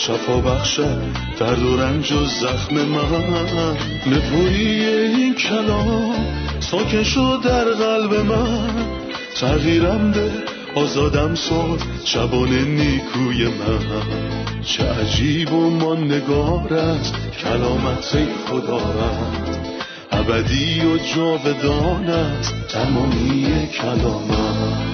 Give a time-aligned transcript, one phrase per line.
[0.00, 1.02] شفا بخشد
[1.38, 3.76] درد و رنج و زخم من.
[4.06, 6.14] نپویی این کلام
[6.60, 8.70] ساکن شد در قلب من.
[9.40, 10.32] تغییرم ده
[10.74, 14.62] آزادم ساد شبان نیکوی من.
[14.64, 19.58] چه عجیب و نگار است کلامت خدا رد
[20.12, 24.90] ابدی و جاودان است تمامی کلامت.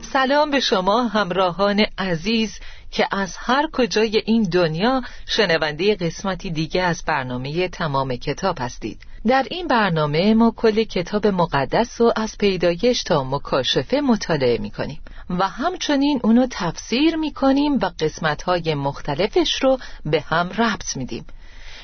[0.00, 2.58] سلام به شما همراهان عزیز.
[2.90, 9.00] که از هر کجای این دنیا شنونده قسمتی دیگه از برنامه تمام کتاب هستید.
[9.26, 15.00] در این برنامه ما کل کتاب مقدس رو از پیدایش تا مکاشفه مطالعه می کنیم
[15.30, 21.24] و همچنین اونو تفسیر می کنیم و قسمتهای مختلفش رو به هم ربط میدیم.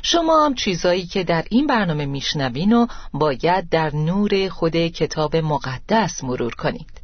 [0.03, 6.25] شما هم چیزایی که در این برنامه میشنوین و باید در نور خود کتاب مقدس
[6.25, 7.04] مرور کنید.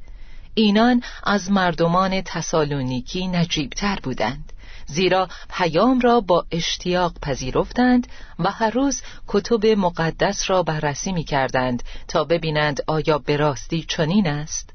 [0.55, 4.53] اینان از مردمان تسالونیکی نجیبتر بودند
[4.87, 8.07] زیرا پیام را با اشتیاق پذیرفتند
[8.39, 14.27] و هر روز کتب مقدس را بررسی می کردند تا ببینند آیا به راستی چنین
[14.27, 14.71] است.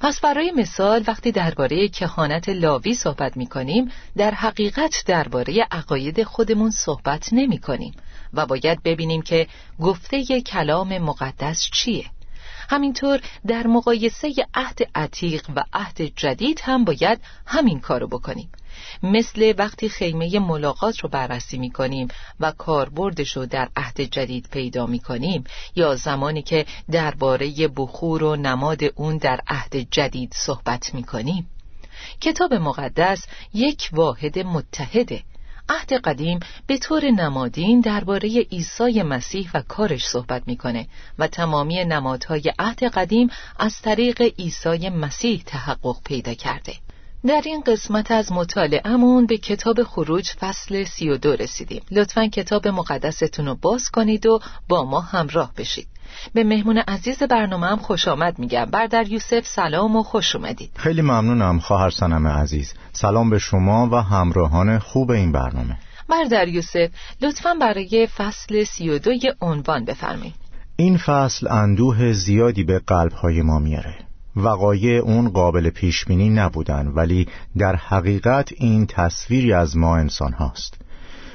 [0.00, 6.70] پس برای مثال وقتی درباره کهانت لاوی صحبت می کنیم در حقیقت درباره عقاید خودمون
[6.70, 7.94] صحبت نمی کنیم
[8.34, 9.46] و باید ببینیم که
[9.80, 12.04] گفته کلام مقدس چیه.
[12.70, 18.50] همینطور در مقایسه عهد عتیق و عهد جدید هم باید همین کارو بکنیم.
[19.02, 22.08] مثل وقتی خیمه ملاقات رو بررسی می کنیم
[22.40, 25.44] و کاربردش رو در عهد جدید پیدا می کنیم
[25.76, 31.50] یا زمانی که درباره بخور و نماد اون در عهد جدید صحبت می کنیم
[32.20, 35.22] کتاب مقدس یک واحد متحده.
[35.70, 40.86] عهد قدیم به طور نمادین درباره عیسی مسیح و کارش صحبت می‌کنه
[41.18, 46.74] و تمامی نمادهای عهد قدیم از طریق عیسی مسیح تحقق پیدا کرده.
[47.26, 51.82] در این قسمت از مطالعهمون به کتاب خروج فصل سی و دو رسیدیم.
[51.90, 55.86] لطفا کتاب مقدستون رو باز کنید و با ما همراه بشید.
[56.34, 58.64] به مهمون عزیز برنامه هم خوش آمد میگم.
[58.64, 60.70] بردر یوسف سلام و خوش اومدید.
[60.76, 62.74] خیلی ممنونم خواهر سنم عزیز.
[62.92, 65.78] سلام به شما و همراهان خوب این برنامه.
[66.08, 66.88] بردر یوسف
[67.20, 70.34] لطفا برای فصل سی و دوی عنوان بفرمایید.
[70.76, 73.94] این فصل اندوه زیادی به قلبهای ما میاره.
[74.36, 77.28] وقایع اون قابل پیش بینی نبودن ولی
[77.58, 80.74] در حقیقت این تصویری از ما انسان هاست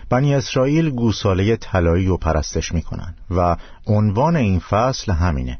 [0.09, 3.55] بنی اسرائیل گوساله طلایی رو پرستش می‌کنن و
[3.87, 5.59] عنوان این فصل همینه.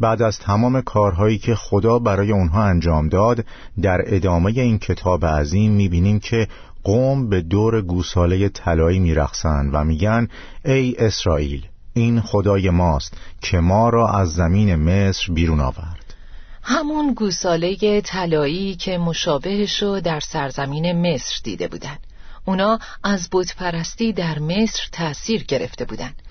[0.00, 3.44] بعد از تمام کارهایی که خدا برای اونها انجام داد
[3.82, 6.48] در ادامه این کتاب عظیم می‌بینیم که
[6.84, 10.28] قوم به دور گوساله طلایی میرقصند و میگن
[10.64, 16.14] ای اسرائیل این خدای ماست که ما را از زمین مصر بیرون آورد.
[16.62, 22.00] همون گوساله طلایی که مشابهش رو در سرزمین مصر دیده بودند
[22.46, 26.22] اونا از پرستی در مصر تأثیر گرفته بودند.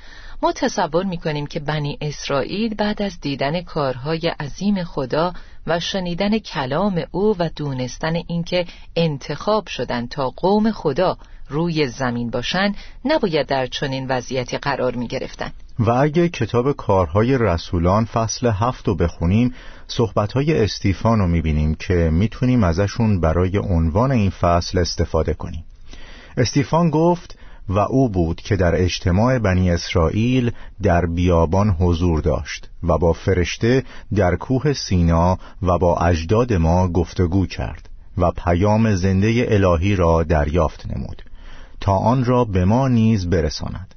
[0.41, 5.33] ما تصور می‌کنیم که بنی اسرائیل بعد از دیدن کارهای عظیم خدا
[5.67, 8.65] و شنیدن کلام او و دونستن اینکه
[8.95, 11.17] انتخاب شدن تا قوم خدا
[11.49, 12.75] روی زمین باشن
[13.05, 15.51] نباید در چنین وضعیتی قرار می گرفتن.
[15.79, 19.53] و اگه کتاب کارهای رسولان فصل هفت رو بخونیم
[19.87, 25.65] صحبتهای استیفان رو می‌بینیم که می‌تونیم ازشون برای عنوان این فصل استفاده کنیم
[26.37, 27.37] استیفان گفت
[27.69, 30.51] و او بود که در اجتماع بنی اسرائیل
[30.81, 33.83] در بیابان حضور داشت و با فرشته
[34.15, 40.85] در کوه سینا و با اجداد ما گفتگو کرد و پیام زنده الهی را دریافت
[40.95, 41.21] نمود.
[41.81, 43.95] تا آن را به ما نیز برساند.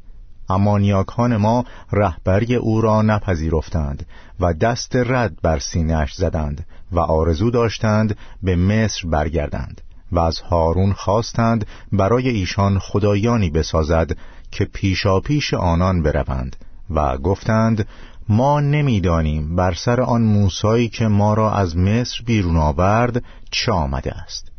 [0.48, 4.06] اما نیاکان ما رهبری او را نپذیرفتند
[4.40, 9.80] و دست رد بر سینهش زدند و آرزو داشتند به مصر برگردند.
[10.12, 14.16] و از هارون خواستند برای ایشان خدایانی بسازد
[14.50, 16.56] که پیشا پیش آنان بروند
[16.90, 17.88] و گفتند
[18.28, 24.12] ما نمی‌دانیم بر سر آن موسایی که ما را از مصر بیرون آورد چه آمده
[24.12, 24.52] است.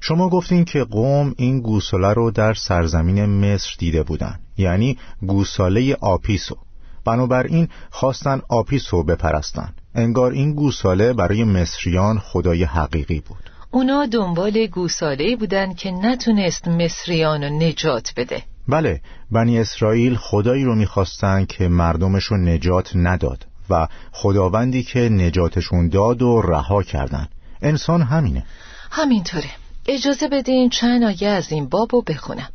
[0.00, 6.56] شما گفتین که قوم این گوساله رو در سرزمین مصر دیده بودند یعنی گوساله آپیسو.
[7.04, 13.50] بنابراین خواستن آپیسو بپرستن انگار این گوساله برای مصریان خدای حقیقی بود.
[13.74, 18.42] اونا دنبال گوساله بودن که نتونست مصریان رو نجات بده.
[18.68, 19.00] بله
[19.30, 26.22] بنی اسرائیل خدایی رو می‌خواستن که مردمش رو نجات نداد و خداوندی که نجاتشون داد
[26.22, 27.28] و رها کردن.
[27.62, 28.44] انسان همینه.
[28.90, 29.50] همینطوره.
[29.86, 32.48] اجازه بدین چند آیه از این بابو بخونم.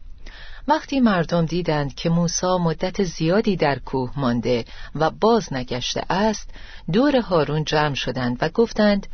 [0.67, 4.65] وقتی مردم دیدند که موسی مدت زیادی در کوه مانده
[4.95, 6.49] و باز نگشته است
[6.91, 9.07] دور هارون جمع شدند و گفتند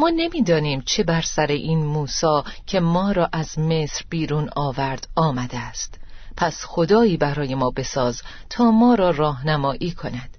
[0.00, 5.58] ما نمی‌دانیم چه بر سر این موسی که ما را از مصر بیرون آورد آمده
[5.58, 5.98] است.
[6.36, 10.36] پس خدایی برای ما بساز تا ما را راهنمایی کند.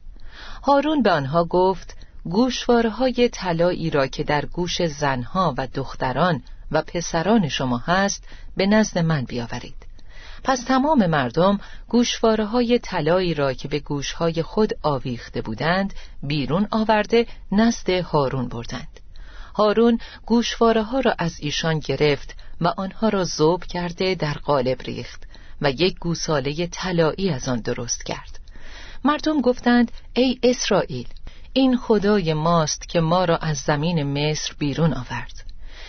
[0.63, 7.50] هارون به آنها گفت گوشوارهای طلایی را که در گوش زنها و دختران و پسران
[7.50, 8.24] شما هست
[8.58, 9.88] به نزد من بیاورید.
[10.44, 11.60] پس تمام مردم
[11.90, 15.94] گوشواره های طلایی را که به گوشهای خود آویخته بودند
[16.24, 19.00] بیرون آورده نزد هارون بردند.
[19.56, 25.24] هارون گوشواره ها را از ایشان گرفت و آنها را زوب کرده در قالب ریخت
[25.62, 28.39] و یک گوساله طلایی از آن درست کرد.
[29.03, 31.07] مردم گفتند ای اسرائیل
[31.53, 35.44] این خدای ماست که ما را از زمین مصر بیرون آورد.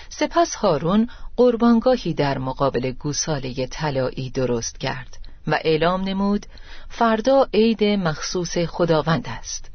[0.09, 6.47] سپس هارون قربانگاهی در مقابل گوساله طلایی درست کرد و اعلام نمود
[6.89, 9.71] فردا عید مخصوص خداوند است.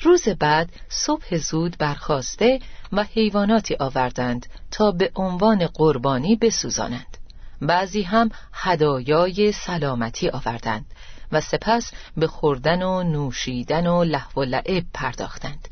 [0.00, 2.60] روز بعد صبح زود برخواسته
[2.92, 7.16] و حیواناتی آوردند تا به عنوان قربانی بسوزانند.
[7.62, 10.86] بعضی هم هدایای سلامتی آوردند
[11.32, 15.68] و سپس به خوردن و نوشیدن و لحو و لعب پرداختند.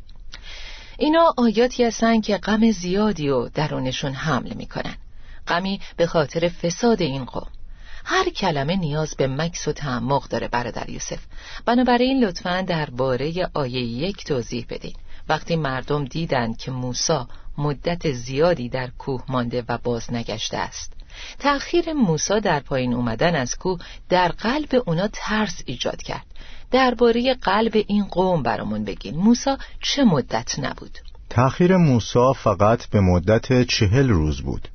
[0.97, 4.95] اینا آیاتی هستند که غم زیادی و درونشون حمل می‌کنن.
[5.47, 7.47] غمی به خاطر فساد این قوم.
[8.05, 11.19] هر کلمه نیاز به مکس و تعمق داره برادر یوسف.
[11.65, 14.95] بنابراین لطفا درباره آیه یک توضیح بدین.
[15.29, 17.27] وقتی مردم دیدند که موسا
[17.57, 20.93] مدت زیادی در کوه مانده و باز نگشته است.
[21.39, 23.79] تأخیر موسا در پایین اومدن از کوه
[24.09, 26.25] در قلب اونا ترس ایجاد کرد.
[26.71, 29.15] درباره قلب این قوم برامون بگین.
[29.15, 30.97] موسا چه مدت نبود؟
[31.29, 34.67] تأخیر موسا فقط به مدت چهل روز بود.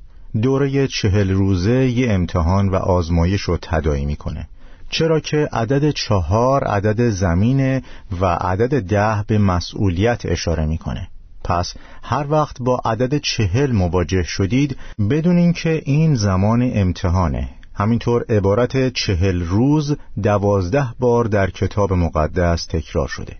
[0.42, 4.48] دوره چهل روزه یه امتحان و آزمایش رو تدایی می‌کنه.
[4.94, 7.82] چرا که عدد چهار عدد زمینه
[8.20, 11.08] و عدد ده به مسئولیت اشاره می‌کنه.
[11.44, 14.76] پس هر وقت با عدد چهل مواجه شدید
[15.10, 17.48] بدونین که این زمان امتحانه.
[17.74, 23.36] همینطور عبارت چهل روز دوازده بار در کتاب مقدس تکرار شده.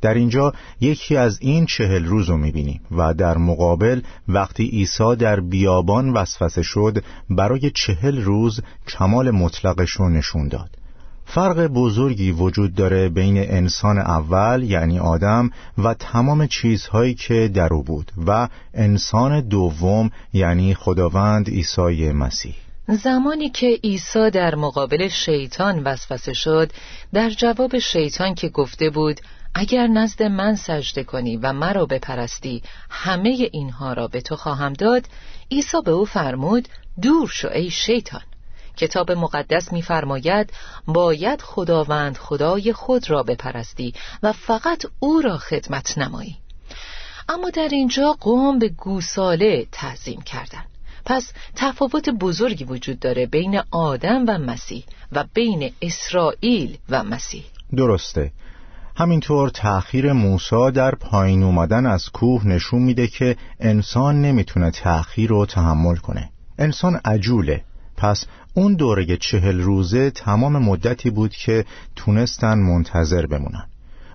[0.00, 5.40] در اینجا یکی از این چهل روز رو می‌بینیم و در مقابل وقتی عیسی در
[5.40, 10.79] بیابان وسوسه شد برای چهل روز کمال مطلقش رو نشون داد.
[11.34, 17.82] فرق بزرگی وجود داره بین انسان اول یعنی آدم و تمام چیزهایی که در او
[17.82, 22.54] بود و انسان دوم یعنی خداوند عیسی مسیح.
[22.88, 26.72] زمانی که عیسی در مقابل شیطان وسوسه شد
[27.12, 29.20] در جواب شیطان که گفته بود
[29.54, 35.04] اگر نزد من سجده کنی و مرا بپرستی همه اینها را به تو خواهم داد
[35.50, 36.68] عیسی به او فرمود
[37.02, 38.22] دور شو ای شیطان.
[38.76, 40.52] کتاب مقدس می‌فرماید
[40.86, 46.36] باید خداوند خدای خود را بپرستی و فقط او را خدمت نمایی.
[47.28, 50.66] اما در اینجا قوم به گوساله تعظیم کردند
[51.04, 57.44] پس تفاوت بزرگی وجود داره بین آدم و مسیح و بین اسرائیل و مسیح.
[57.76, 58.32] درسته.
[58.96, 65.46] همینطور تأخیر موسی در پایین اومدن از کوه نشون میده که انسان نمی‌تونه تأخیر رو
[65.46, 66.30] تحمل کنه.
[66.58, 67.64] انسان عجوله.
[67.96, 71.64] پس اون دوره چهل روزه تمام مدتی بود که
[71.96, 73.66] تونستن منتظر بمونن.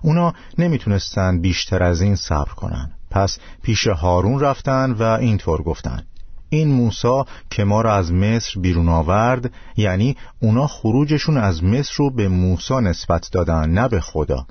[0.02, 2.90] اونا نمی‌تونستن بیشتر از این صبر کنن.
[3.10, 6.02] پس پیش هارون رفتن و اینطور گفتن.
[6.48, 12.10] این موسا که ما را از مصر بیرون آورد یعنی اونا خروجشون از مصر رو
[12.10, 14.46] به موسا نسبت دادن نه به خدا.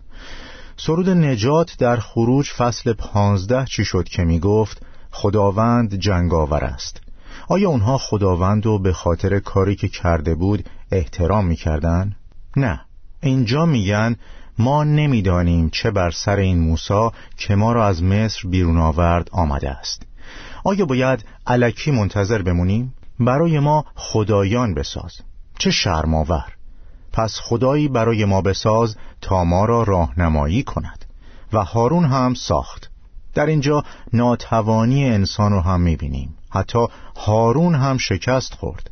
[0.77, 7.04] سرود نجات در خروج فصل پانزده چی شد که می گفت خداوند جنگاور است.
[7.47, 12.15] آیا اونها خداوند رو به خاطر کاری که کرده بود احترام می‌کردن؟
[12.57, 12.81] نه.
[13.21, 14.15] اینجا میگن
[14.57, 19.69] ما نمی‌دانیم چه بر سر این موسا که ما را از مصر بیرون آورد آمده
[19.69, 20.03] است.
[20.63, 25.21] آیا باید علکی منتظر بمونیم؟ برای ما خدایان بساز.
[25.57, 26.53] چه شرماور
[27.13, 31.05] پس خدایی برای ما بساز تا ما را راهنمایی کند.
[31.53, 32.91] و هارون هم ساخت.
[33.33, 33.83] در اینجا
[34.13, 36.35] ناتوانی انسان رو هم می‌بینیم.
[36.55, 38.89] حتی هارون هم شکست خورد.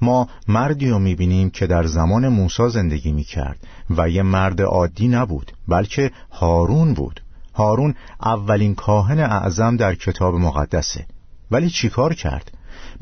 [0.00, 3.58] ما مردی رو می‌بینیم که در زمان موسی زندگی می‌کرد
[3.90, 7.20] و یه مرد عادی نبود بلکه هارون بود.
[7.54, 11.06] هارون اولین کاهن اعظم در کتاب مقدسه.
[11.50, 12.50] ولی چیکار کرد؟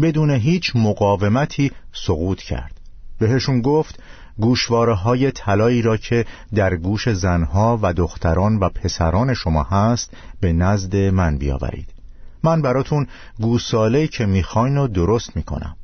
[0.01, 2.81] بدون هیچ مقاومتی سقوط کرد.
[3.19, 4.03] بهشون گفت
[4.41, 10.53] گوشواره های طلایی را که در گوش زنها و دختران و پسران شما هست به
[10.53, 12.02] نزد من بیاورید.
[12.43, 13.07] من براتون
[13.41, 15.77] گوساله که می‌خواین و درست می‌کنم.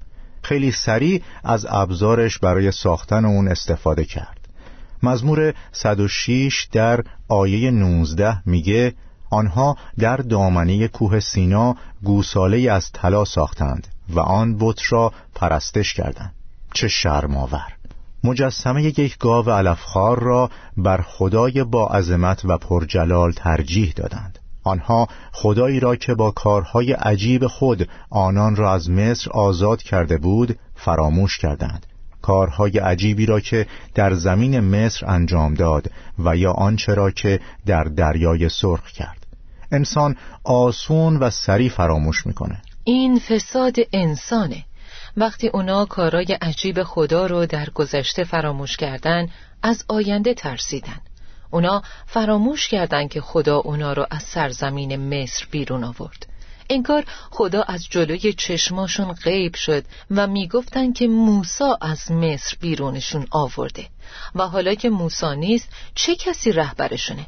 [0.43, 4.39] خیلی سریع از ابزارش برای ساختن اون استفاده کرد.
[5.03, 8.95] مزمور 106 در آیه 19 میگه
[9.31, 16.35] آنها در دامنه کوه سینا گوساله از طلا ساختند و آن بت را پرستش کردند.
[16.75, 17.73] چه شرماور
[18.25, 24.38] مجسمه یک گاو علفخوار را بر خدای با عظمت و پرجلال ترجیح دادند.
[24.69, 30.59] آنها خدایی را که با کارهای عجیب خود آنان را از مصر آزاد کرده بود
[30.75, 31.87] فراموش کردند.
[32.23, 37.85] کارهای عجیبی را که در زمین مصر انجام داد و یا آنچه را که در
[37.85, 39.27] دریای سرخ کرد.
[39.73, 42.63] انسان آسون و سریع فراموش می‌کنه.
[42.85, 44.65] این فساد انسانه.
[45.17, 49.29] وقتی اونا کارای عجیب خدا رو در گذشته فراموش کردن
[49.63, 51.01] از آینده ترسیدن.
[51.51, 56.27] اونا فراموش کردن که خدا اونا رو از سرزمین مصر بیرون آورد.
[56.71, 63.87] انگار خدا از جلوی چشماشون غیب شد و می‌گفتن که موسا از مصر بیرونشون آورده
[64.35, 67.27] و حالا که موسا نیست چه کسی رهبرشونه؟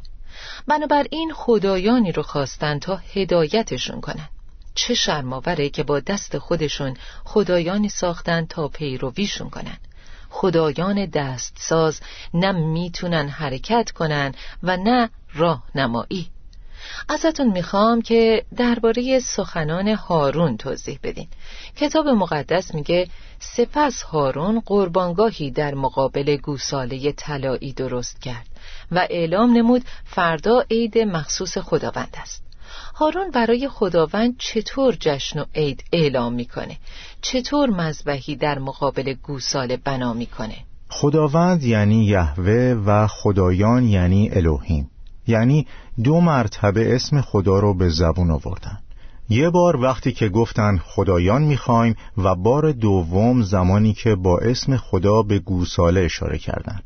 [0.67, 4.29] بنابراین خدایانی رو خواستن تا هدایتشون کنن.
[4.75, 9.77] چه شرماوره که با دست خودشون خدایانی ساختن تا پیرویشون کنن.
[10.31, 11.99] خدایان دستساز
[12.33, 14.33] نه می‌تونن حرکت کنن
[14.63, 16.27] و نه راه نمایی
[17.09, 21.27] ازتون می‌خوام که درباره سخنان هارون توضیح بدین.
[21.75, 23.07] کتاب مقدس میگه
[23.39, 28.47] سپس هارون قربانگاهی در مقابل گوساله طلایی درست کرد
[28.91, 32.50] و اعلام نمود فردا عید مخصوص خداوند است.
[32.95, 36.77] هارون برای خداوند چطور جشن و عید اعلام می‌کنه؟
[37.21, 40.55] چطور مذبحی در مقابل گوساله بنا می‌کنه؟
[40.89, 44.89] خداوند یعنی یهوه و خدایان یعنی الوهیم
[45.27, 45.67] یعنی
[46.03, 48.79] دو مرتبه اسم خدا رو به زبون آوردن.
[49.29, 55.21] یه بار وقتی که گفتن خدایان می‌خوایم و بار دوم زمانی که با اسم خدا
[55.21, 56.79] به گوساله اشاره کردن.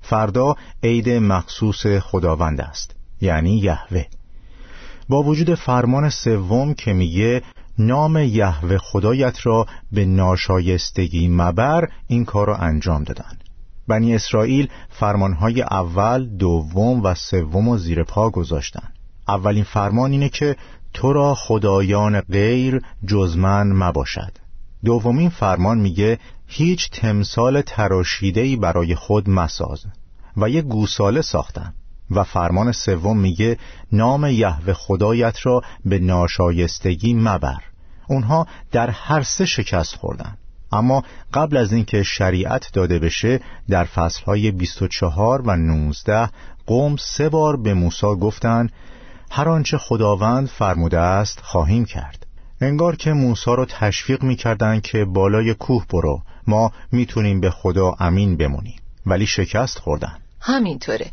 [0.00, 4.04] فردا عید مخصوص خداوند است یعنی یهوه.
[5.08, 7.42] با وجود فرمان سوم که میگه
[7.78, 13.38] نام یهوه خدایت را به ناشایستگی مبر این کار را انجام دادن
[13.88, 18.88] بنی اسرائیل فرمانهای اول، دوم و سوم و زیر پا گذاشتن
[19.28, 20.56] اولین فرمان اینه که
[20.94, 24.32] تو را خدایان غیر جز من مباشد.
[24.84, 29.84] دومین فرمان میگه هیچ تمثال تراشیدهی برای خود مساز
[30.36, 31.74] و یه گوساله ساختن.
[32.14, 33.58] و فرمان سوم میگه
[33.92, 37.62] نام یهوه خدایت را به ناشایستگی مبر.
[38.08, 40.36] اونها در هر سه شکست خوردن.
[40.72, 41.02] اما
[41.34, 46.30] قبل از اینکه شریعت داده بشه در فصلهای 24 و 19
[46.66, 48.72] قوم سه بار به موسی گفتند
[49.30, 52.26] هر آنچه خداوند فرموده است خواهیم کرد.
[52.60, 56.22] انگار که موسی رو تشویق می‌کردند که بالای کوه برو.
[56.46, 58.80] ما می‌تونیم به خدا امین بمونیم.
[59.06, 60.18] ولی شکست خوردن.
[60.40, 61.10] همینطوره.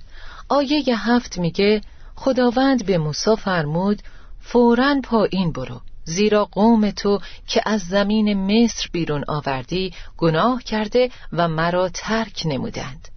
[0.49, 1.81] آیه هفت میگه
[2.15, 4.01] خداوند به موسی فرمود
[4.39, 11.47] فورا پایین برو زیرا قوم تو که از زمین مصر بیرون آوردی گناه کرده و
[11.47, 13.07] مرا ترک نمودند.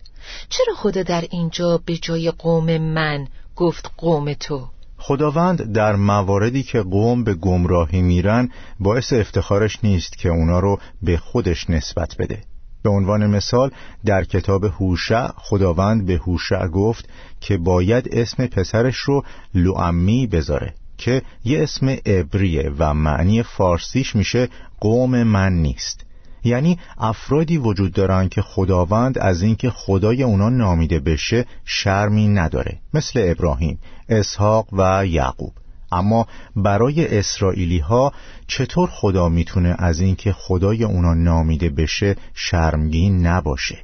[0.48, 6.82] چرا خدا در اینجا به جای قوم من گفت قوم تو؟ خداوند در مواردی که
[6.82, 8.48] قوم به گمراهی میرن
[8.80, 12.42] باعث افتخارش نیست که اونا رو به خودش نسبت بده.
[12.82, 13.70] به عنوان مثال
[14.04, 17.08] در کتاب هوشع خداوند به هوشع گفت
[17.40, 19.24] که باید اسم پسرش رو
[19.54, 24.48] لوعمی بذاره که یه اسم عبریه و معنی فارسیش میشه
[24.80, 26.04] قوم من نیست.
[26.44, 33.20] یعنی افرادی وجود دارن که خداوند از اینکه خدای اونا نامیده بشه شرمی نداره مثل
[33.24, 35.52] ابراهیم، اسحاق و یعقوب.
[35.92, 38.12] اما برای اسرائیلی ها
[38.46, 43.78] چطور خدا می‌تونه از اینکه خدای اونا نامیده بشه شرمگین نباشه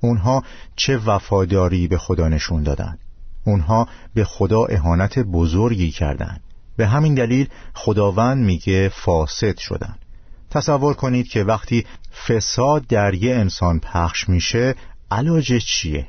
[0.00, 0.42] اونها
[0.76, 2.98] چه وفاداری به خدا نشون دادن
[3.44, 6.40] اونها به خدا اهانت بزرگی کردند.
[6.76, 9.94] به همین دلیل خداوند میگه فاسد شدن
[10.50, 11.86] تصور کنید که وقتی
[12.26, 14.74] فساد در یه انسان پخش میشه
[15.10, 16.06] علاج چیه؟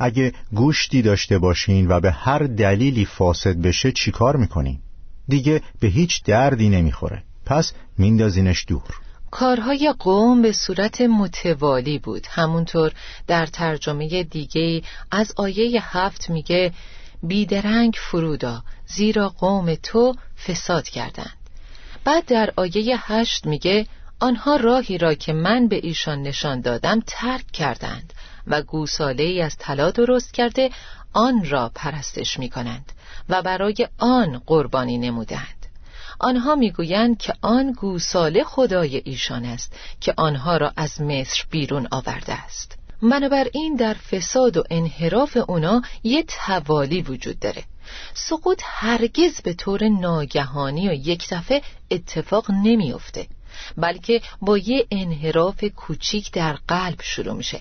[0.00, 4.78] اگه گوشتی داشته باشین و به هر دلیلی فاسد بشه چیکار می‌کنین؟
[5.28, 7.22] دیگه به هیچ دردی نمی‌خوره.
[7.46, 9.00] پس میندازینش دور.
[9.30, 12.26] کارهای قوم به صورت متوالی بود.
[12.30, 12.92] همونطور
[13.26, 16.72] در ترجمه دیگه از آیه هفت میگه
[17.22, 20.14] بیدرنگ فرودا زیرا قوم تو
[20.46, 21.36] فساد کردند.
[22.04, 23.86] بعد در آیه هشت میگه
[24.20, 28.12] آنها راهی را که من به ایشان نشان دادم ترک کردند.
[28.46, 30.70] و گوساله ای از طلا درست کرده
[31.12, 32.92] آن را پرستش می کنند
[33.28, 35.60] و برای آن قربانی نمودند
[36.20, 42.32] آنها می‌گویند که آن گوساله خدای ایشان است که آنها را از مصر بیرون آورده
[42.32, 42.78] است.
[43.02, 47.64] بنابراین در فساد و انحراف اونا یه توالی وجود داره.
[48.14, 53.26] سقوط هرگز به طور ناگهانی و یک دفعه اتفاق نمیافته
[53.76, 57.60] بلکه با یه انحراف کوچیک در قلب شروع میشه.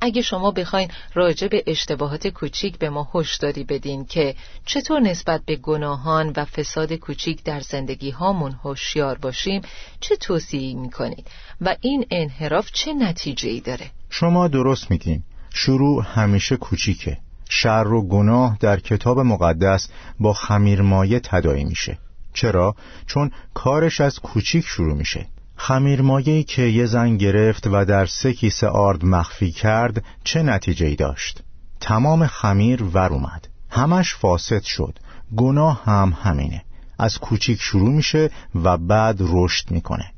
[0.00, 4.34] اگه شما بخواین راجع به اشتباهات کوچیک به ما هشداری بدین که
[4.66, 9.62] چطور نسبت به گناهان و فساد کوچیک در زندگی هامون هوشیار باشیم
[10.00, 11.26] چه توصیه می‌کنید؟
[11.60, 15.22] و این انحراف چه نتیجه ای داره؟ شما درست میگین.
[15.54, 17.18] شروع همیشه کوچیکه.
[17.48, 19.88] شر و گناه در کتاب مقدس
[20.20, 21.98] با خمیرمایه تدایی میشه.
[22.34, 22.74] چرا؟
[23.06, 25.26] چون کارش از کوچیک شروع میشه.
[25.56, 30.96] خمیرمایه‌ای که یه زن گرفت و در سه کیسه آرد مخفی کرد چه نتیجه ای
[30.96, 31.42] داشت؟
[31.80, 33.48] تمام خمیر ور اومد.
[33.70, 34.98] همش فاسد شد.
[35.36, 36.64] گناه هم همینه.
[36.98, 40.12] از کوچیک شروع میشه و بعد رشد می‌کنه.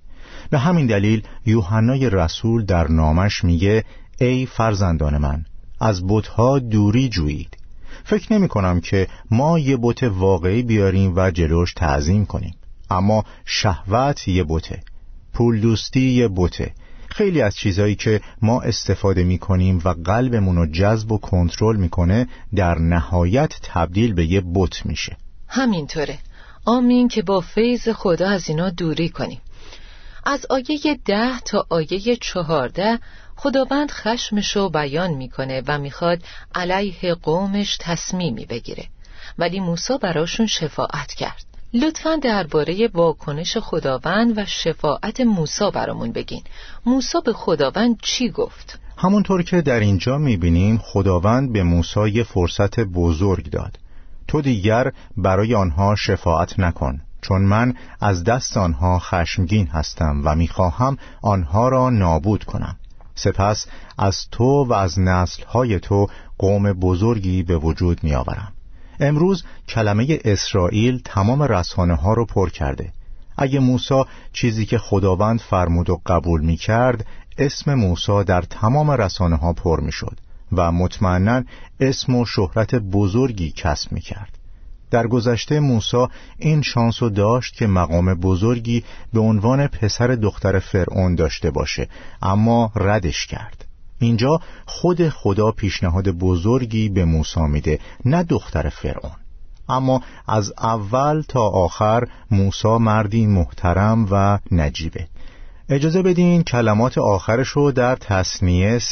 [0.51, 3.85] به همین دلیل یوحنای رسول در نامش میگه
[4.21, 5.45] ای فرزندان من
[5.81, 7.57] از بتها دوری جویید.
[8.05, 12.55] فکر نمی کنم که ما یه بت واقعی بیاریم و جلوش تعظیم کنیم.
[12.91, 14.83] اما شهوت یه بته.
[15.37, 16.75] پول دوستی یه بوته.
[17.09, 22.27] خیلی از چیزهایی که ما استفاده می کنیم و قلبمون رو جذب و کنترل می‌کنه
[22.55, 25.17] در نهایت تبدیل به یه بت میشه.
[25.49, 26.19] همینطوره.
[26.65, 29.41] آمین که با فیض خدا از اینا دوری کنیم.
[30.25, 32.99] از آیه ده تا آیه چهارده
[33.37, 36.23] خداوند خشمش رو بیان می‌کنه و می‌خواد
[36.55, 38.85] علیه قومش تصمیمی بگیره.
[39.39, 41.56] ولی موسی براشون شفاعت کرد.
[41.83, 46.43] لطفا درباره واکنش خداوند و شفاعت موسی برامون بگین.
[46.87, 52.81] موسی به خداوند چی گفت؟ همونطور که در اینجا می‌بینیم خداوند به موسی یه فرصت
[52.81, 53.79] بزرگ داد.
[54.29, 60.99] تو دیگر برای آنها شفاعت نکن چون من از دست آنها خشمگین هستم و می‌خواهم
[61.23, 62.77] آنها را نابود کنم.
[63.15, 63.67] سپس
[63.99, 66.07] از تو و از نسلهای تو
[66.39, 68.53] قوم بزرگی به وجود میآورم.
[69.01, 72.93] امروز کلمه اسرائیل تمام رسانه ها رو پر کرده.
[73.37, 77.07] اگه موسی چیزی که خداوند فرمود و قبول می کرد
[77.39, 80.21] اسم موسی در تمام رسانه ها پر می شد
[80.53, 81.43] و مطمئنا
[81.81, 84.39] اسم و شهرت بزرگی کسب می کرد
[84.91, 86.07] در گذشته موسی
[86.39, 91.89] این شانس داشت که مقام بزرگی به عنوان پسر دختر فرعون داشته باشه
[92.23, 93.66] اما ردش کرد.
[93.99, 99.17] اینجا خود خدا پیشنهاد بزرگی به موسی میده نه دختر فرعون.
[99.69, 105.07] اما از اول تا آخر موسی مردی محترم و نجیبه.
[105.69, 107.99] اجازه بدین کلمات آخرش رو در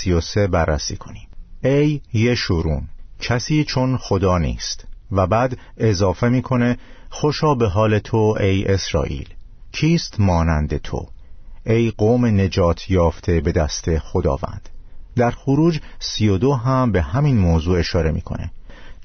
[0.07, 1.29] و سه بررسی کنیم.
[1.65, 2.89] ای یشورون
[3.21, 6.79] کسی چون خدا نیست و بعد اضافه می‌کنه
[7.11, 9.29] خوشا به حال تو ای اسرائیل.
[9.73, 11.07] کیست مانند تو؟
[11.67, 14.69] ای قوم نجات یافته به دست خداوند.
[15.17, 18.51] در خروج سی و دو هم به همین موضوع اشاره می‌کنه.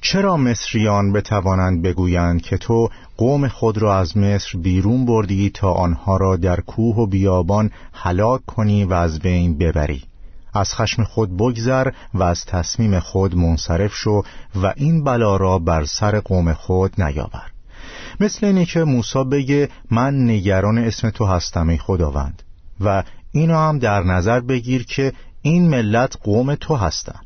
[0.01, 6.17] چرا مصریان بتوانند بگویند که تو قوم خود را از مصر بیرون بردی تا آنها
[6.17, 10.03] را در کوه و بیابان هلاک کنی و از بین ببری؟
[10.53, 14.23] از خشم خود بگذر و از تصمیم خود منصرف شو
[14.55, 17.51] و این بلا را بر سر قوم خود نیاور.
[18.19, 22.43] مثل اینه که موسی بگه من نگران اسم تو هستم ای خداوند.
[22.79, 27.19] و اینو هم در نظر بگیر که این ملت قوم تو هستن.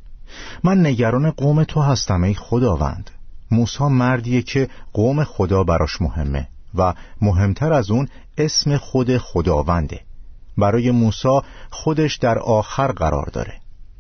[0.64, 3.12] من نگران قوم تو هستم ای خداوند.
[3.52, 10.02] موسی مردیه که قوم خدا براش مهمه و مهمتر از اون اسم خود خداونده.
[10.58, 13.54] برای موسی خودش در آخر قرار داره.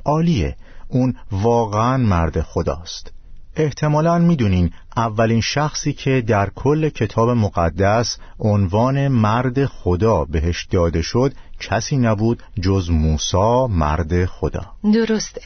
[0.06, 0.56] عالیه.
[0.88, 3.12] اون واقعا مرد خداست.
[3.56, 11.34] احتمالا می‌دونین اولین شخصی که در کل کتاب مقدس عنوان مرد خدا بهش داده شد
[11.60, 14.66] کسی نبود جز موسا مرد خدا.
[14.94, 15.42] درسته.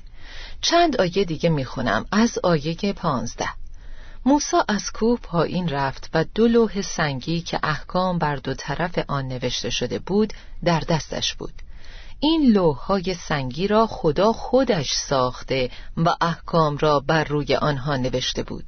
[0.61, 3.49] چند آیه دیگه می‌خونم از آیه پانزده.
[4.25, 9.27] موسا از کوه پایین رفت و دو لوح سنگی که احکام بر دو طرف آن
[9.27, 11.53] نوشته شده بود در دستش بود.
[12.19, 18.65] این لوحهای سنگی را خدا خودش ساخته و احکام را بر روی آنها نوشته بود.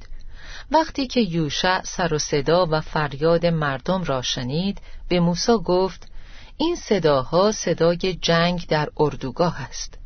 [0.72, 6.08] وقتی که یوشع سر و صدا و فریاد مردم را شنید به موسی گفت
[6.58, 9.98] این صداها صدای جنگ در اردوگاه است.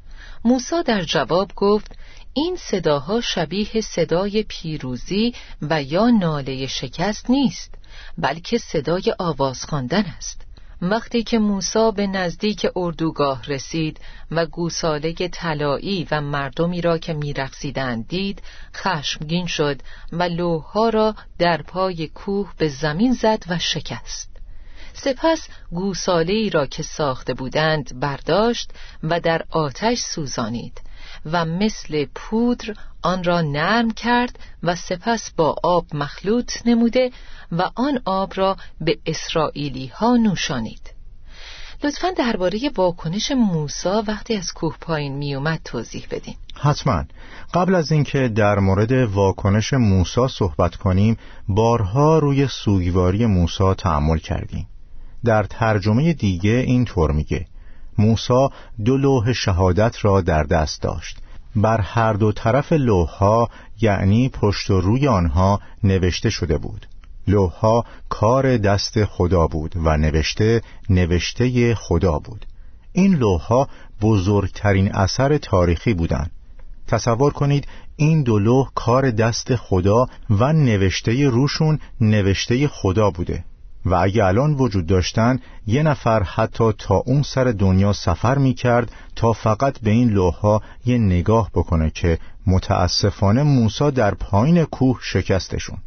[0.45, 1.91] موسی در جواب گفت
[2.33, 7.75] این صداها شبیه صدای پیروزی و یا ناله شکست نیست
[8.17, 10.41] بلکه صدای آواز خواندن است.
[10.85, 13.99] وقتی که موسی به نزدیک اردوگاه رسید
[14.31, 18.41] و گوساله طلایی و مردمی را که میرقصیدند دید
[18.75, 24.29] خشمگین شد و لوحها را در پای کوه به زمین زد و شکست.
[24.93, 28.71] سپس گوساله ای را که ساخته بودند برداشت
[29.03, 30.81] و در آتش سوزانید.
[31.25, 37.11] و مثل پودر آن را نرم کرد و سپس با آب مخلوط نموده
[37.51, 40.93] و آن آب را به اسرائیلی ها نوشانید.
[41.83, 46.35] لطفا درباره واکنش موسا وقتی از کوه پایین میومد توضیح بدین.
[46.55, 47.03] حتما.
[47.53, 54.67] قبل از اینکه در مورد واکنش موسا صحبت کنیم بارها روی سوگواری موسا تحمل کردیم.
[55.25, 57.45] در ترجمه دیگه اینطور میگه
[57.97, 58.51] موسا
[58.85, 61.17] دو لوح شهادت را در دست داشت.
[61.55, 63.49] بر هر دو طرف لوحها
[63.81, 66.87] یعنی پشت و روی آنها نوشته شده بود.
[67.27, 72.45] لوحها کار دست خدا بود و نوشته نوشته خدا بود.
[72.93, 73.67] این لوحها
[74.01, 76.31] بزرگترین اثر تاریخی بودند.
[76.87, 83.43] تصور کنید این دو لوح کار دست خدا و نوشته روشون نوشته خدا بوده.
[83.85, 88.91] و اگه الان وجود داشتن یه نفر حتی تا اون سر دنیا سفر می کرد
[89.15, 95.77] تا فقط به این لوحها یه نگاه بکنه که متاسفانه موسا در پایین کوه شکستشون.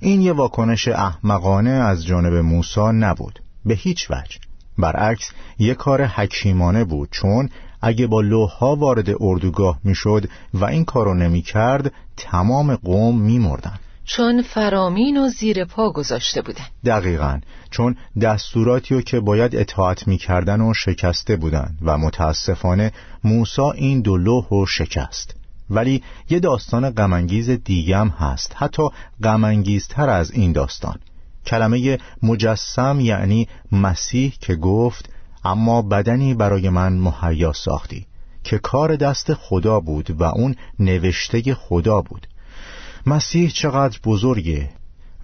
[0.00, 3.40] این یه واکنش احمقانه از جانب موسا نبود.
[3.64, 4.38] به هیچ وجه.
[4.78, 11.14] برعکس یه کار حکیمانه بود چون اگه با لوحها وارد اردوگاه می‌شد و این کارو
[11.14, 13.78] نمی کرد تمام قوم می مردن.
[14.08, 16.64] چون فرامین و زیر پا گذاشته بودن.
[16.84, 17.40] دقیقا.
[17.70, 22.92] چون دستوراتی رو که باید اطاعت می‌کردن و شکسته بودن و متاسفانه
[23.24, 25.34] موسا این دو لوح و شکست.
[25.70, 28.52] ولی یه داستان غمانگیز دیگم هست.
[28.56, 28.82] حتی
[29.22, 30.98] غمانگیزتر از این داستان.
[31.46, 35.10] کلمه مجسم یعنی مسیح که گفت
[35.44, 38.06] اما بدنی برای من مهیا ساختی
[38.44, 42.26] که کار دست خدا بود و اون نوشته خدا بود.
[43.08, 44.70] مسیح چقدر بزرگه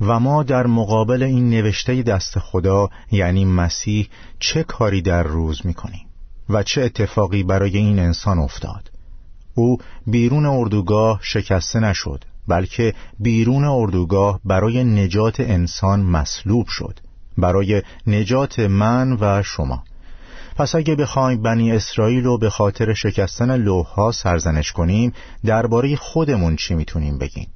[0.01, 6.07] و ما در مقابل این نوشته دست خدا یعنی مسیح چه کاری در روز می‌کنیم
[6.49, 8.90] و چه اتفاقی برای این انسان افتاد.
[9.55, 17.01] او بیرون اردوگاه شکسته نشد بلکه بیرون اردوگاه برای نجات انسان مصلوب شد
[17.38, 19.85] برای نجات من و شما.
[20.57, 25.12] پس اگه بخوایم بنی اسرائیل رو به خاطر شکستن لوحها سرزنش کنیم
[25.44, 27.49] درباره خودمون چی می‌تونیم بگیم؟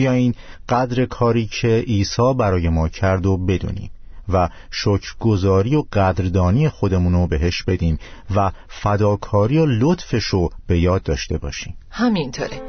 [0.00, 0.34] بیایین
[0.68, 3.90] قدر کاری که عیسی برای ما کرد و بدونیم
[4.32, 7.98] و شکرگزاری و قدردانی خودمون رو بهش بدیم
[8.36, 11.76] و فداکاری و لطفش رو به یاد داشته باشیم.
[11.90, 12.60] همینطوره.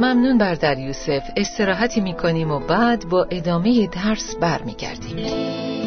[0.00, 1.22] ممنون بردر یوسف.
[1.36, 5.79] استراحتی می‌کنیم و بعد با ادامه درس برمیگردیم.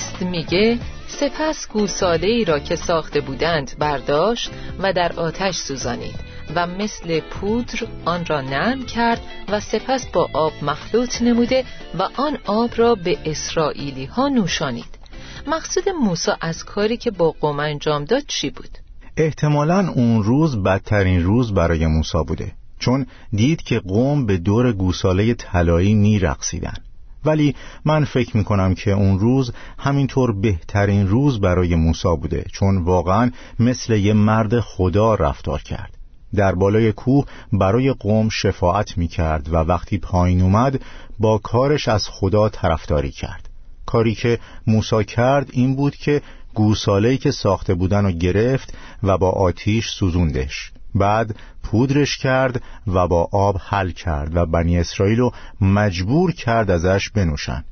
[0.00, 6.14] بیست میگه سپس گوساله ای را که ساخته بودند برداشت و در آتش سوزانید
[6.54, 11.64] و مثل پودر آن را نرم کرد و سپس با آب مخلوط نموده
[11.98, 14.98] و آن آب را به اسرائیلی ها نوشانید
[15.46, 18.78] مقصود موسی از کاری که با قوم انجام داد چی بود؟
[19.16, 25.34] احتمالا اون روز بدترین روز برای موسی بوده چون دید که قوم به دور گوساله
[25.34, 26.74] طلایی میرقصیدن
[27.24, 27.54] ولی
[27.84, 33.30] من فکر می کنم که اون روز همینطور بهترین روز برای موسا بوده چون واقعا
[33.58, 35.96] مثل یه مرد خدا رفتار کرد.
[36.34, 40.80] در بالای کوه برای قوم شفاعت می کرد و وقتی پایین اومد
[41.18, 43.48] با کارش از خدا طرفداری کرد.
[43.86, 46.22] کاری که موسا کرد این بود که
[46.54, 50.72] گوساله‌ای که ساخته بودن و گرفت و با آتیش سوزوندش.
[50.94, 57.10] بعد پودرش کرد و با آب حل کرد و بنی اسرائیل رو مجبور کرد ازش
[57.10, 57.64] بنوشن.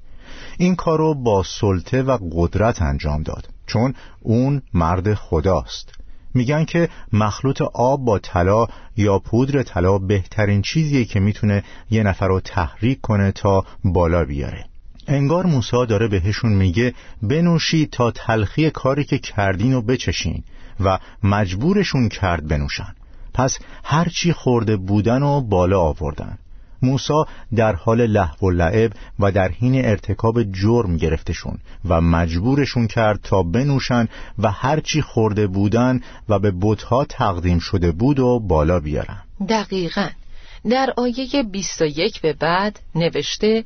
[0.59, 5.93] این کارو با سلطه و قدرت انجام داد چون اون مرد خداست.
[6.35, 12.29] میگن که مخلوط آب با طلا یا پودر طلا بهترین چیزیه که می‌تونه یه نفر
[12.29, 14.65] رو تحریک کنه تا بالا بیاره.
[15.09, 20.45] انگار موسی داره بهشون میگه بنوشید تا تلخی کاری که کردین و بچشین
[20.81, 22.95] و مجبورشون کرد بنوشن.
[23.39, 26.39] پس هرچی خورده بودن و بالا آوردن.
[26.83, 27.25] موسی
[27.57, 33.43] در حال لحو و لعب و در حین ارتکاب جرم گرفتشون و مجبورشون کرد تا
[33.43, 39.23] بنوشن و هرچی خورده بودن و به بتها تقدیم شده بود و بالا بیارن.
[39.49, 40.09] دقیقا.
[40.71, 43.65] در آیه 21 به بعد نوشته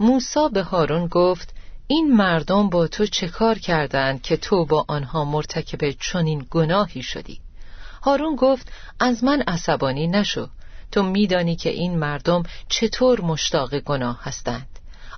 [0.00, 1.54] موسی به هارون گفت
[1.86, 7.40] این مردم با تو چه کار کردند که تو با آنها مرتکب چنین گناهی شدی؟
[8.02, 10.48] هارون گفت از من عصبانی نشو.
[10.92, 14.66] تو میدانی که این مردم چطور مشتاق گناه هستند.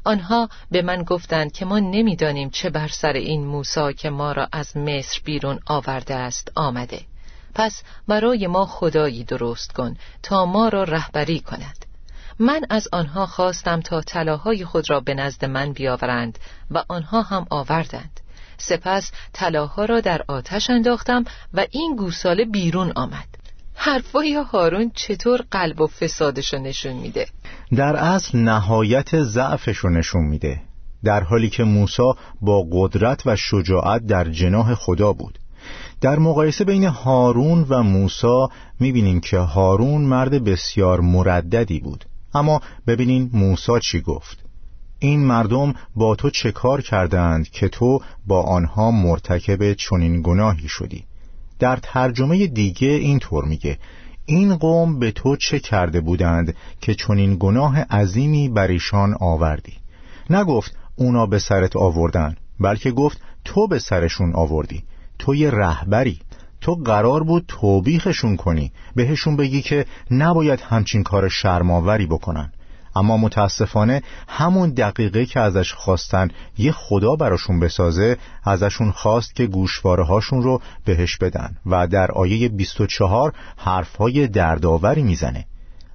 [0.04, 4.48] آنها به من گفتند که ما نمی‌دانیم چه بر سر این موسا که ما را
[4.52, 7.00] از مصر بیرون آورده است آمده.
[7.54, 11.86] پس برای ما خدایی درست کن تا ما را رهبری کند.
[12.38, 16.38] من از آنها خواستم تا طلاهای خود را به نزد من بیاورند
[16.70, 18.20] و آنها هم آوردند.
[18.58, 23.28] سپس طلاها را در آتش انداختم و این گوساله بیرون آمد.
[23.74, 27.26] حرفای هارون چطور قلب و فسادشو نشون میده؟
[27.76, 30.60] در اصل نهایت ضعفشو نشون میده.
[31.04, 35.38] در حالی که موسی با قدرت و شجاعت در جناه خدا بود.
[36.00, 38.46] در مقایسه بین هارون و موسی
[38.80, 42.04] می‌بینیم که هارون مرد بسیار مرددی بود.
[42.34, 44.41] اما ببینین موسی چی گفت.
[45.02, 51.04] این مردم با تو چه کار کردند که تو با آنها مرتکب چنین گناهی شدی؟
[51.58, 53.78] در ترجمه دیگه اینطور میگه
[54.26, 59.72] این قوم به تو چه کرده بودند که چنین گناه عظیمی بر ایشان آوردی؟
[60.30, 64.82] نگفت اونا به سرت آوردن بلکه گفت تو به سرشون آوردی
[65.18, 66.20] تو یه رهبری
[66.60, 72.52] تو قرار بود توبیخشون کنی بهشون بگی که نباید همچین کار شرماوری بکنن.
[72.96, 76.28] اما متاسفانه همون دقیقه که ازش خواستن
[76.58, 82.48] یه خدا براشون بسازه ازشون خواست که گوشواره هاشون رو بهش بدن و در آیه
[82.48, 85.46] 24 حرفهای دردآوری می‌زنه.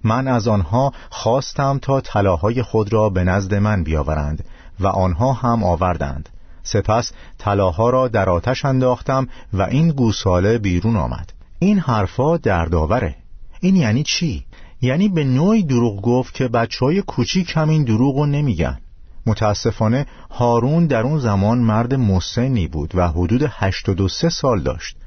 [0.03, 4.45] من از آنها خواستم تا طلاهای خود را به نزد من بیاورند
[4.79, 6.29] و آنها هم آوردند.
[6.63, 11.33] سپس طلاها را در آتش انداختم و این گوساله بیرون آمد.
[11.59, 13.15] این حرفا دردآوره.
[13.61, 14.45] این یعنی چی؟
[14.81, 18.77] یعنی به نوعی دروغ گفت که بچه های کوچیک همین دروغ رو نمیگن.
[19.25, 24.97] متاسفانه هارون در اون زمان مرد مسنی بود و حدود 83 سال داشت.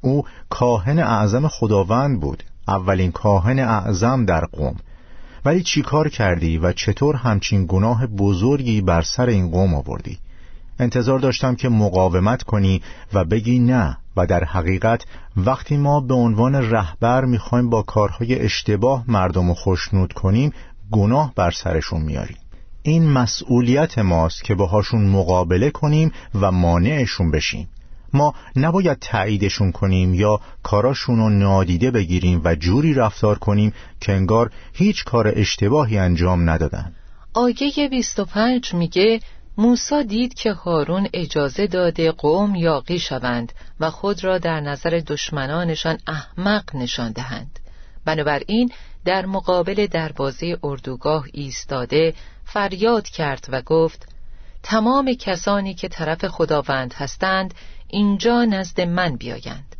[0.00, 4.76] او کاهن اعظم خداوند بود اولین کاهن اعظم در قوم.
[5.44, 10.18] ولی چی کار کردی و چطور همچین گناه بزرگی بر سر این قوم آوردی؟
[10.78, 15.04] انتظار داشتم که مقاومت کنی و بگی نه و در حقیقت
[15.36, 20.52] وقتی ما به عنوان رهبر می‌خوایم با کارهای اشتباه مردم رو خوشنود کنیم
[20.90, 22.36] گناه بر سرشون میاریم
[22.82, 27.68] این مسئولیت ماست که باهاشون مقابله کنیم و مانعشون بشیم.
[28.12, 34.50] ما نباید تاییدشون کنیم یا کاراشون رو نادیده بگیریم و جوری رفتار کنیم که انگار
[34.72, 36.92] هیچ کار اشتباهی انجام ندادن.
[37.34, 39.20] آیه 25 میگه
[39.60, 45.98] موسا دید که هارون اجازه داده قوم یاقی شوند و خود را در نظر دشمنانشان
[46.06, 47.58] احمق نشان دهند.
[48.04, 48.72] بنابراین
[49.04, 54.08] در مقابل دروازه اردوگاه ایستاده فریاد کرد و گفت
[54.62, 57.54] تمام کسانی که طرف خداوند هستند
[57.88, 59.76] اینجا نزد من بیایند.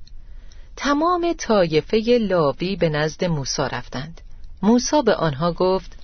[0.77, 4.21] تمام طایفه لاوی به نزد موسا رفتند.
[4.63, 5.98] موسا به آنها گفت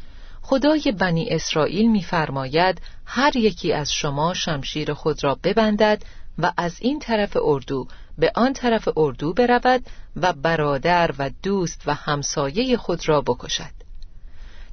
[0.46, 6.02] خدای بنی اسرائیل میفرماید هر یکی از شما شمشیر خود را ببندد
[6.38, 11.94] و از این طرف اردو به آن طرف اردو برود و برادر و دوست و
[11.94, 13.74] همسایه خود را بکشد.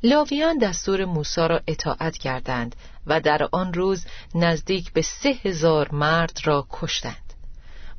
[0.04, 2.76] لاویان دستور موسی را اطاعت کردند
[3.08, 4.06] و در آن روز
[4.36, 7.34] نزدیک به سه هزار مرد را کشتند.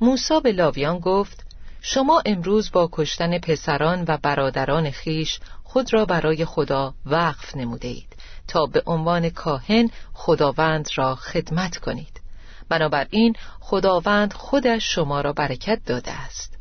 [0.00, 1.46] موسی به لاویان گفت
[1.84, 5.40] شما امروز با کشتن پسران و برادران خیش
[5.72, 8.16] خود را برای خدا وقف نموده اید
[8.48, 12.20] تا به عنوان کاهن خداوند را خدمت کنید.
[12.68, 16.58] بنابراین خداوند خودش شما را برکت داده است.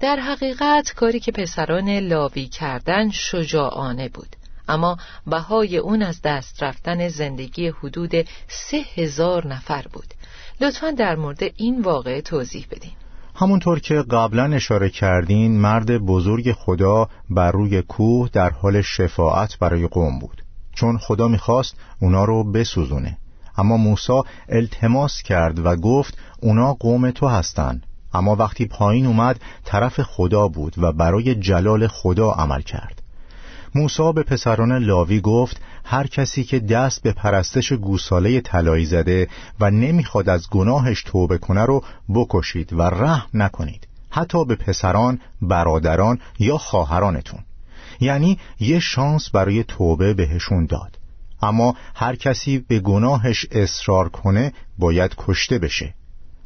[0.00, 4.36] در حقیقت کاری که پسران لاوی کردن شجاعانه بود.
[4.68, 4.96] اما
[5.26, 8.12] بهای اون از دست رفتن زندگی حدود
[8.48, 10.14] سه هزار نفر بود.
[10.60, 12.96] لطفا در مورد این واقعه توضیح بدین.
[13.38, 19.86] همونطور که قبلا اشاره کردین مرد بزرگ خدا بر روی کوه در حال شفاعت برای
[19.86, 20.42] قوم بود.
[20.72, 23.18] چون خدا می‌خواست اونا رو بسوزونه.
[23.58, 27.82] اما موسی التماس کرد و گفت اونا قوم تو هستن.
[28.14, 33.02] اما وقتی پایین اومد طرف خدا بود و برای جلال خدا عمل کرد.
[33.76, 39.28] موسی به پسران لاوی گفت هر کسی که دست به پرستش گوساله طلایی زده
[39.60, 41.84] و نمی‌خواد از گناهش توبه کنه رو
[42.14, 47.40] بکشید و رحم نکنید حتی به پسران، برادران یا خواهرانتون.
[48.00, 50.98] یعنی یه شانس برای توبه بهشون داد.
[51.42, 55.94] اما هر کسی به گناهش اصرار کنه باید کشته بشه.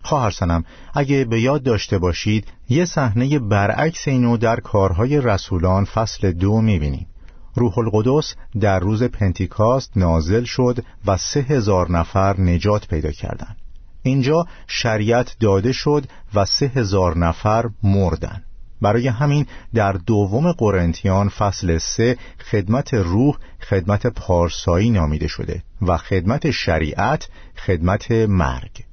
[0.03, 0.65] خواهر سنم
[0.95, 7.07] اگه به یاد داشته باشید یه صحنه برعکس اینو در کارهای رسولان فصل دو می‌بینیم.
[7.55, 13.57] روح القدس در روز پنتیکاست نازل شد و سه هزار نفر نجات پیدا کردند.
[14.03, 18.43] اینجا شریعت داده شد و سه هزار نفر مردن
[18.83, 22.17] برای همین در دوم قرنتیان فصل سه
[22.51, 27.29] خدمت روح خدمت پارسایی نامیده شده و خدمت شریعت
[27.67, 28.90] خدمت مرگ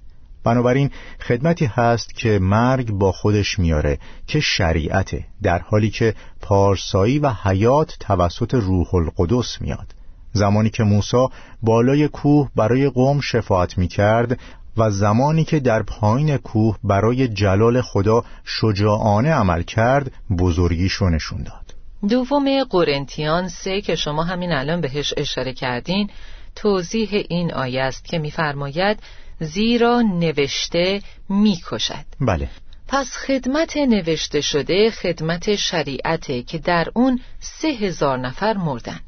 [0.48, 7.30] بنابراین خدمتی هست که مرگ با خودش میاره که شریعته در حالی که پارسایی و
[7.44, 9.88] حیات توسط روح القدس میاد.
[10.34, 11.28] زمانی که موسی
[11.62, 14.40] بالای کوه برای قوم شفاعت می‌کرد
[14.78, 21.68] و زمانی که در پایین کوه برای جلال خدا شجاعانه عمل کرد بزرگیشو نشون داد.
[22.10, 26.10] دوم قرنتیان سه که شما همین الان بهش اشاره کردین
[26.56, 29.00] توضیح این آیه است که میفرماید
[29.40, 32.06] زیرا نوشته می‌کشد.
[32.22, 32.50] بله.
[32.88, 39.00] پس خدمت نوشته شده خدمت شریعته که در اون سه هزار نفر مردن.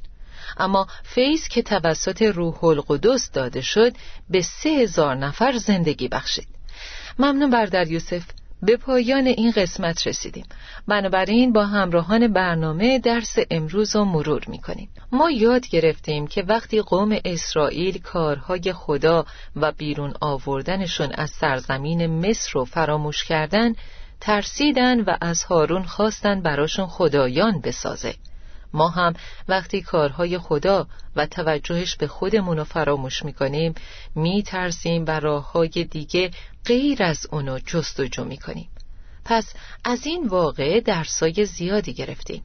[0.57, 3.93] اما فیض که توسط روح القدس داده شد
[4.29, 6.47] به سه هزار نفر زندگی بخشید.
[7.19, 8.23] ممنون بردر یوسف.
[8.61, 10.45] به پایان این قسمت رسیدیم.
[10.87, 14.89] بنابراین با همراهان برنامه درس امروز رو مرور می‌کنیم.
[15.11, 22.51] ما یاد گرفتیم که وقتی قوم اسرائیل کارهای خدا و بیرون آوردنشون از سرزمین مصر
[22.53, 23.73] رو فراموش کردن
[24.21, 28.13] ترسیدن و از هارون خواستن براشون خدایان بسازه.
[28.73, 29.13] ما هم
[29.47, 33.75] وقتی کارهای خدا و توجهش به خودمون رو فراموش می‌کنیم
[34.15, 36.31] میترسیم و راه های دیگه
[36.69, 38.69] غیر از اونو جستجو می‌کنیم.
[39.25, 39.53] پس
[39.83, 42.43] از این واقعه درسای زیادی گرفتیم.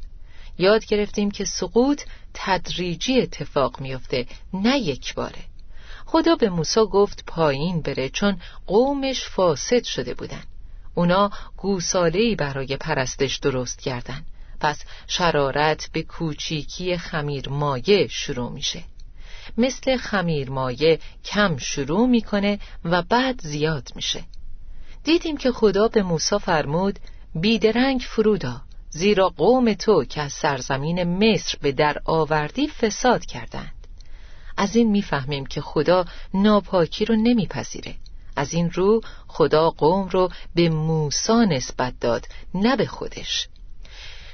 [0.58, 2.02] یاد گرفتیم که سقوط
[2.34, 5.44] تدریجی اتفاق میفته نه یک باره.
[6.06, 10.42] خدا به موسی گفت پایین بره چون قومش فاسد شده بودن.
[10.94, 14.24] اونا گوسالهی برای پرستش درست کردن.
[14.60, 18.82] پس شرارت به کوچیکی خمیر مایه شروع میشه.
[19.58, 24.24] مثل خمیر مایه کم شروع می‌کنه و بعد زیاد میشه.
[25.04, 26.98] دیدیم که خدا به موسی فرمود
[27.34, 33.86] بیدرنگ فرودا زیرا قوم تو که از سرزمین مصر به در آوردی فساد کردند.
[34.56, 37.94] از این می‌فهمیم که خدا ناپاکی رو نمیپذیره.
[38.36, 43.48] از این رو خدا قوم رو به موسی نسبت داد نه به خودش.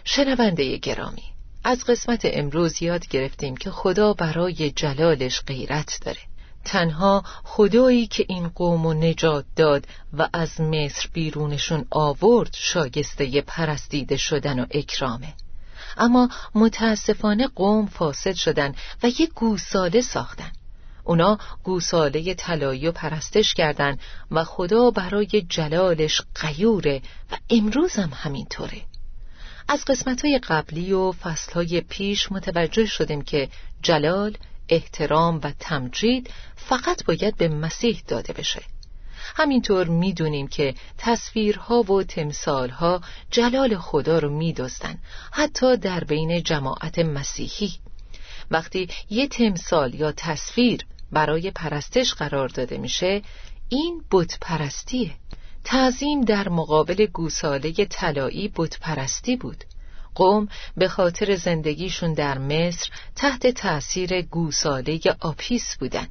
[0.04, 1.30] شنونده گرامی
[1.64, 6.20] از قسمت امروز یاد گرفتیم که خدا برای جلالش غیرت داره.
[6.64, 14.16] تنها خدایی که این قوم و نجات داد و از مصر بیرونشون آورد شاگسته پرستیده
[14.16, 15.35] شدن و اکرامه.
[15.96, 20.53] اما متاسفانه قوم فاسد شدن و یه گوساله ساختن.
[21.05, 23.99] اونا گوساله طلایی و پرستش کردن
[24.31, 28.83] و خدا برای جلالش قیوره و امروز هم همینطوره.
[29.72, 33.48] از قسمت های قبلی و فصل های پیش متوجه شدیم که
[33.83, 34.37] جلال،
[34.68, 38.62] احترام و تمجید فقط باید به مسیح داده بشه.
[39.37, 44.98] همینطور می‌دونیم که تصویرها و تمثالها جلال خدا رو میدوستن
[45.33, 47.72] حتی در بین جماعت مسیحی.
[48.50, 53.22] وقتی یه تمثال یا تصویر برای پرستش قرار داده میشه
[53.68, 55.11] این بت پرستیه.
[55.64, 59.64] تعظیم در مقابل گوساله طلایی بتپرستی بود.
[60.14, 66.07] قوم به خاطر زندگیشون در مصر تحت تأثیر گوساله آپیس بودن.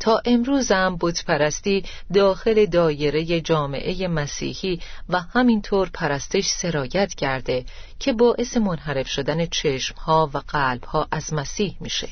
[0.00, 7.64] تا امروز هم بتپرستی داخل دایره جامعه مسیحی و همینطور پرستش سرایت کرده
[7.98, 12.08] که باعث منحرف شدن چشمها و قلبها از مسیح میشه.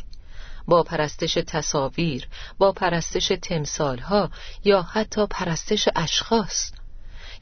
[0.70, 2.28] با پرستش تصاویر
[2.58, 4.30] با پرستش تمثالها
[4.64, 6.72] یا حتی پرستش اشخاص.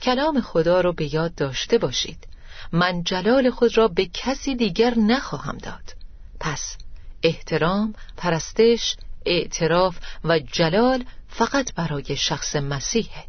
[0.03, 2.29] کلام خدا رو به یاد داشته باشید.
[2.73, 5.95] من جلال خود را به کسی دیگر نخواهم داد.
[6.41, 6.77] پس
[7.23, 13.25] احترام، پرستش، اعتراف و جلال فقط برای شخص مسیحه.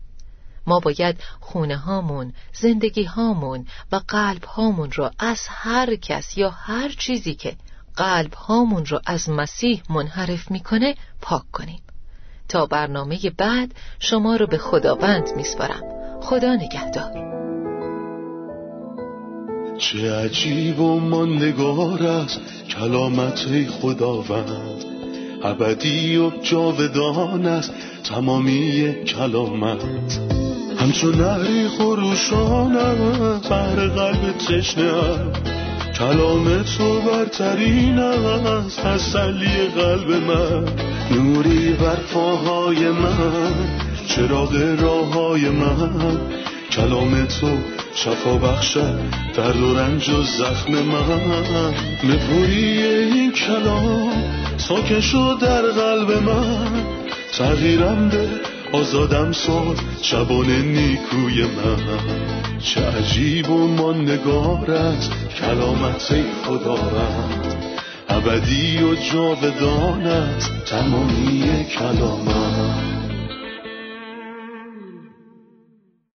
[0.67, 6.89] ما باید خونه هامون، زندگی هامون و قلب هامون را از هر کس یا هر
[6.89, 7.55] چیزی که
[7.99, 11.79] قلب هامون را از مسیح منحرف می‌کنه پاک کنیم.
[12.49, 15.81] تا برنامه بعد شما رو به خداوند میسپارم.
[16.21, 17.11] خدا نگهدار.
[19.77, 22.39] چه عجیب و ماندگار است
[22.69, 24.83] کلامت خداوند.
[25.43, 27.73] ابدی و جاودان است
[28.03, 29.83] تمامی کلامت.
[30.77, 32.73] همچون نهری خروشان
[33.49, 35.58] بر قلب تشنه
[35.97, 40.65] کلام تو برترین است تسلی قلب من.
[41.11, 43.53] نوری بر پاهای من
[44.07, 46.17] چراغ راه های من.
[46.71, 47.57] کلام تو
[47.95, 48.99] شفا بخشد
[49.35, 51.73] درد و رنج و زخم من.
[52.03, 54.23] نپوری این کلام
[54.57, 56.83] ساکن شد در قلب من.
[57.37, 58.27] تغییرم به
[58.71, 62.59] آزادم ساد شبان نیکوی من.
[62.59, 65.09] چه عجیب و ما نگارت
[65.39, 66.15] کلامت
[66.45, 67.55] خداوند
[68.09, 72.98] ابدی و جاودانت تمامی کلامت